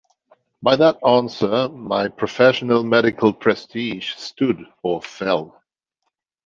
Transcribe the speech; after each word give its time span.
By 0.63 0.77
that 0.77 0.97
answer 1.05 1.69
my 1.69 2.07
professional 2.07 2.83
medical 2.83 3.31
prestige 3.33 4.15
stood 4.15 4.65
or 4.81 4.99
fell. 4.99 5.61